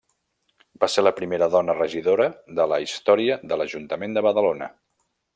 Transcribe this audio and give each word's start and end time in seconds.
Va 0.83 0.87
ser 0.91 1.01
la 1.03 1.11
primera 1.19 1.47
dona 1.55 1.75
regidora 1.75 2.27
de 2.59 2.65
la 2.71 2.79
història 2.87 3.37
de 3.51 3.59
l'Ajuntament 3.61 4.17
de 4.19 4.25
Badalona. 4.29 4.71